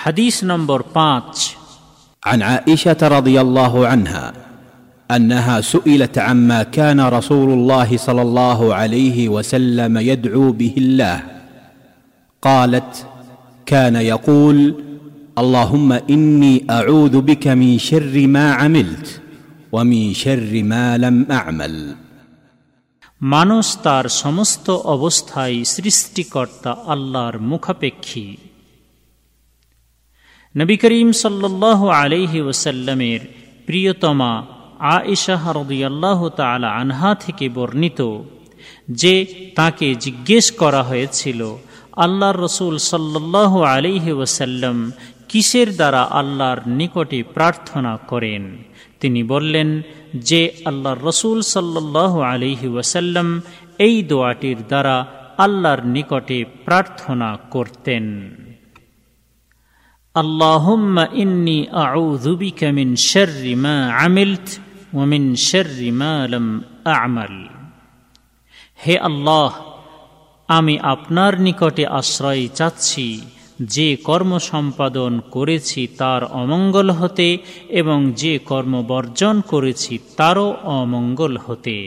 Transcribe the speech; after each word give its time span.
হাদিস 0.00 0.36
নম্বর 0.44 0.80
পাঁচ 0.98 1.56
عن 2.22 2.42
عائشه 2.42 3.00
رضي 3.16 3.36
الله 3.40 3.74
عنها 3.86 4.26
انها 5.10 5.60
سئلت 5.60 6.18
عما 6.18 6.62
كان 6.62 7.00
رسول 7.00 7.50
الله 7.52 7.96
صلى 7.96 8.22
الله 8.22 8.74
عليه 8.74 9.18
وسلم 9.28 9.98
يدعو 10.10 10.52
به 10.52 10.74
الله 10.78 11.18
قالت 12.42 13.06
كان 13.66 13.96
يقول 13.96 14.58
اللهم 15.38 15.92
اني 15.92 16.54
اعوذ 16.70 17.20
بك 17.20 17.44
من 17.48 17.78
شر 17.78 18.26
ما 18.26 18.46
عملت 18.52 19.20
ومن 19.72 20.02
شر 20.14 20.62
ما 20.62 20.98
لم 20.98 21.16
اعمل 21.30 21.74
মানুষ 23.20 23.66
তার 23.82 24.06
সমস্ত 24.22 24.66
অবস্থায় 24.94 25.56
সৃষ্টিকর্তা 25.74 26.72
আল্লাহর 26.92 27.36
মুখাপেক্ষী 27.50 28.26
নবী 30.55 30.77
করিম 30.77 31.11
সাল্লাহ 31.11 31.87
আলহি 31.87 32.41
ওসাল্লামের 32.41 33.19
প্রিয়তমা 33.65 34.45
আইসাহ 34.79 35.51
রদিয়াল্লাহ 35.51 36.29
তালা 36.29 36.69
আনহা 36.71 37.15
থেকে 37.15 37.49
বর্ণিত 37.49 38.01
যে 38.89 39.25
তাকে 39.55 39.95
জিজ্ঞেস 39.95 40.51
করা 40.51 40.83
হয়েছিল, 40.83 41.55
আল্লাহর 41.95 42.39
রসুল 42.39 42.77
সাল্লাহ 42.77 43.61
আলিহি 43.61 44.11
ওসাল্লাম 44.11 44.91
কিসের 45.27 45.75
দ্বারা 45.75 46.01
আল্লাহর 46.01 46.59
নিকটে 46.67 47.23
প্রার্থনা 47.23 47.97
করেন? 48.07 48.57
তিনি 48.99 49.23
বললেন 49.23 49.81
যে 50.13 50.51
আল্লাহর 50.65 51.01
রসুল 51.03 51.41
সাল্লাহ 51.41 52.19
আলিহি 52.19 52.67
ওয়াসাল্লাম 52.67 53.41
এই 53.77 54.03
দোয়াটির 54.03 54.57
দ্বারা 54.67 54.95
আল্লাহর 55.37 55.85
নিকটে 55.85 56.45
প্রার্থনা 56.65 57.37
করতেন। 57.49 58.05
اللهم 60.16 60.98
إني 60.98 61.58
أعوذ 61.76 62.26
بك 62.36 62.64
من 62.66 62.96
شر 62.96 63.54
ما 63.56 63.92
عملت 63.92 64.60
ومن 64.92 65.36
شر 65.36 65.90
ما 65.92 66.26
لم 66.26 66.46
أعمل 66.86 67.34
হে 68.78 68.94
আল্লাহ 69.00 69.50
আমি 70.48 70.74
আপনার 70.94 71.32
নিকটে 71.46 71.84
আশ্রয় 72.00 72.44
চাচ্ছি 72.58 73.06
যে 73.68 73.88
কর্ম 74.04 74.32
সম্পাদন 74.50 75.12
করেছি 75.30 75.82
তার 75.98 76.22
অমঙ্গল 76.40 76.88
হতে 76.90 77.28
এবং 77.70 77.98
যে 78.14 78.34
কর্ম 78.46 78.74
বর্জন 78.82 79.36
করেছি 79.52 79.94
তারও 80.16 80.46
অমঙ্গল 80.74 81.32
হতে 81.46 81.78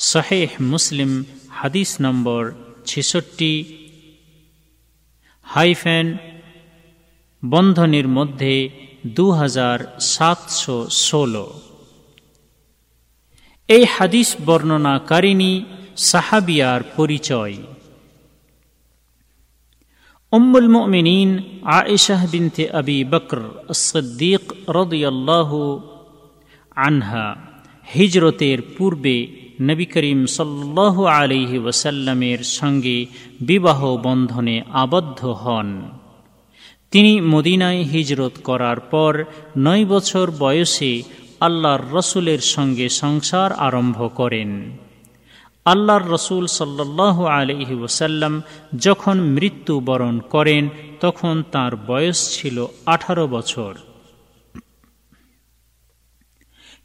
শাহেহ 0.00 0.50
মুসলিম 0.72 1.10
হাদিস 1.50 1.90
নম্বর 2.00 2.42
ছেষট্টি 2.86 3.52
হাইফেন 5.43 6.17
বন্ধনীর 7.45 8.07
মধ্যে 8.07 8.69
দু 9.05 9.31
হাজার 9.31 9.97
সাতশো 9.99 10.89
ষোলো। 10.89 11.59
এই 13.67 13.85
হাদিস 13.85 14.35
বর্ণনাকারিণী 14.45 15.65
সাহাবিয়ার 15.97 16.81
পরিচয়। 16.95 17.55
উম্মুল 20.31 20.67
মুমিনিন 20.67 21.29
আয়েশাহ 21.63 22.27
বিনতে 22.27 22.69
আবি 22.69 23.03
বকর 23.03 23.73
সদ্দিক 23.73 24.69
রদিয়াল্লাহু 24.69 25.81
আনহা 26.75 27.35
হিজরতের 27.95 28.61
পূর্বে 28.77 29.42
নবী 29.61 29.85
করিম 29.85 30.25
সাল্লাহ 30.25 31.03
আলিহি 31.03 31.57
ওসাল্লামের 31.57 32.39
সঙ্গে 32.39 33.05
বিবাহ 33.41 33.97
বন্ধনে 33.97 34.61
আবদ্ধ 34.71 35.25
হন। 35.25 35.89
তিনি 36.91 37.21
মদিনায় 37.21 37.81
হিজরত 37.81 38.31
করার 38.43 38.79
পর 38.79 39.23
নয় 39.57 39.85
বছর 39.85 40.31
বয়সে 40.39 41.03
আল্লাহর 41.39 41.79
রসুলের 41.91 42.39
সঙ্গে 42.39 42.89
সংসার 42.89 43.53
আরম্ভ 43.53 44.09
করেন। 44.15 44.77
আল্লাহর 45.65 46.09
রসুল 46.09 46.45
সাল্লাহ 46.47 47.25
আলহি 47.25 47.75
ওসাল্লাম 47.75 48.41
যখন 48.79 49.19
মৃত্যুবরণ 49.21 50.19
করেন, 50.19 50.69
তখন 50.99 51.43
তার 51.51 51.75
বয়স 51.75 52.41
ছিল 52.41 52.65
আঠারো 52.85 53.27
বছর। 53.27 53.75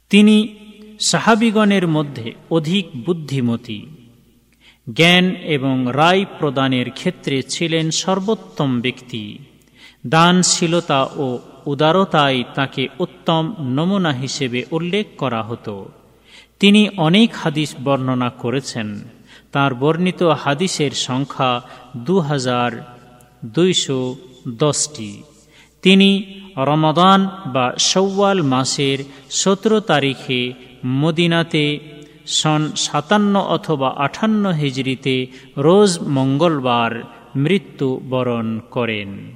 তিনি 0.09 0.55
সাহাবিগণের 0.99 1.87
মধ্যে 1.87 2.33
অধিক 2.51 2.87
বুদ্ধিমতী। 3.05 3.85
জ্ঞান 4.93 5.35
এবং 5.35 5.85
রায় 5.91 6.25
প্রদানের 6.39 6.91
ক্ষেত্রে 6.91 7.41
ছিলেন 7.41 7.91
সর্বোত্তম 7.91 8.81
ব্যক্তি। 8.81 9.37
দানশীলতা 10.07 11.03
ও 11.03 11.39
উদারতায় 11.65 12.43
তাকে 12.55 12.87
উত্তম 12.99 13.53
নমুনা 13.59 14.11
হিসেবে 14.11 14.65
উল্লেখ 14.71 15.07
করা 15.17 15.43
হতো। 15.43 15.89
তিনি 16.59 16.89
অনেক 16.97 17.29
হাদিস 17.33 17.75
বর্ণনা 17.83 18.29
করেছেন। 18.29 18.99
তার 19.51 19.75
বর্ণিত 19.75 20.23
হাদিসের 20.23 20.91
সংখ্যা 20.91 21.61
দু 21.97 22.19
হাজার 22.19 22.97
দুইশো 23.45 24.15
দশটি। 24.47 25.23
তিনি 25.81 26.41
রমাদান 26.57 27.27
বা 27.45 27.73
সৌওয়াল 27.77 28.41
মাসের 28.41 28.99
সতেরো 29.29 29.79
তারিখে 29.79 30.53
মদিনাতে 30.85 31.79
সন 32.25 32.71
সাতান্ন 32.75 33.39
অথবা 33.39 33.93
আঠান্ন 33.97 34.51
হিজড়িতে 34.51 35.27
রোজ 35.57 35.99
মঙ্গলবার 36.07 37.03
মৃত্যুবরণ 37.35 38.59
করেন। 38.71 39.31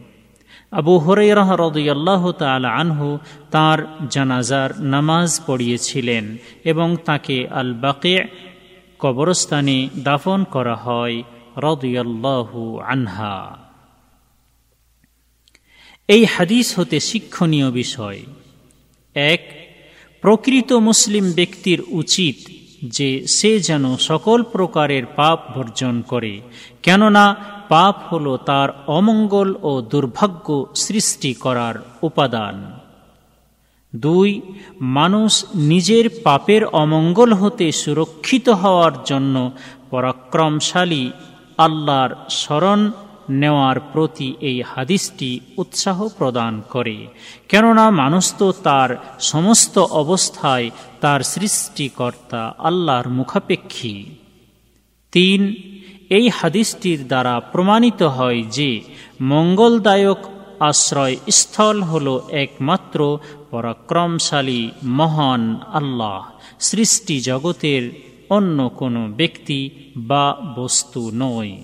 আবু 0.71 0.97
হরেরাহ 0.97 1.51
রদুয়াল্লাহ 1.53 2.31
তাল 2.31 2.65
আনহু 2.65 3.17
তাঁর 3.51 3.87
জানাজার 4.09 4.81
নামাজ 4.81 5.41
পড়িয়েছিলেন 5.47 6.37
এবং 6.63 6.97
তাকে 7.05 7.47
আল 7.47 7.73
বাকে 7.73 8.23
কবরস্থানে 8.99 9.89
দাফন 10.03 10.43
করা 10.43 10.75
হয় 10.75 11.23
রদুয়াল্লাহু 11.57 12.79
আনহা। 12.79 13.62
এই 16.07 16.25
হাদিস 16.25 16.79
হতে 16.79 16.99
শিক্ষণীয় 16.99 17.71
বিষয়। 17.71 18.23
এক, 19.15 19.41
প্রকৃত 20.21 20.73
মুসলিম 20.73 21.31
ব্যক্তির 21.31 21.83
উচিত 21.87 22.35
যে 22.83 23.27
সে 23.27 23.59
যেন 23.59 23.97
সকল 23.97 24.43
প্রকারের 24.43 25.05
পাপ 25.05 25.57
বর্জন 25.57 26.01
করে, 26.01 26.41
কেননা 26.83 27.35
পাপ 27.69 28.13
হল 28.13 28.37
তার 28.37 28.83
অমঙ্গল 28.87 29.55
ও 29.61 29.81
দুর্ভাগ্য 29.81 30.65
সৃষ্টি 30.75 31.33
করার 31.33 31.75
উপাদান। 32.01 32.79
দুই, 33.95 34.41
মানুষ 34.81 35.45
নিজের 35.55 36.09
পাপের 36.23 36.65
অমঙ্গল 36.65 37.33
হতে 37.33 37.71
সুরক্ষিত 37.71 38.49
হওয়ার 38.49 38.91
জন্য 39.05 39.51
পরাক্রমশালী 39.89 41.11
আল্লাহর 41.57 42.15
স্মরণ 42.29 42.91
নেওয়ার 43.29 43.79
প্রতি 43.79 44.35
এই 44.41 44.61
হাদিসটি 44.61 45.39
উৎসাহ 45.57 46.07
প্রদান 46.17 46.61
করে। 46.69 47.07
কেননা 47.50 47.89
মানুষ 47.89 48.34
তো 48.38 48.51
তার 48.51 49.16
সমস্ত 49.19 49.78
অবস্থায় 49.78 50.69
তার 51.01 51.22
সৃষ্টিকর্তা 51.22 52.53
আল্লাহর 52.57 53.09
মুখাপেক্ষী। 53.09 54.06
তিন, 55.12 55.56
এই 56.09 56.29
হাদিসটির 56.29 57.07
দ্বারা 57.07 57.39
প্রমাণিত 57.39 58.03
হয় 58.03 58.44
যে 58.44 58.81
মঙ্গলদায়ক 59.22 60.17
আশ্রয় 60.59 61.16
স্থল 61.31 61.81
হল 61.81 62.22
একমাত্র 62.31 63.19
পরাক্রমশালী 63.51 64.69
মহান 64.83 65.56
আল্লাহ, 65.73 66.31
সৃষ্টি 66.59 67.19
জগতের 67.19 68.13
অন্য 68.29 68.69
কোনো 68.69 69.07
ব্যক্তি 69.07 69.69
বা 69.97 70.53
বস্তু 70.56 71.12
নয়। 71.13 71.63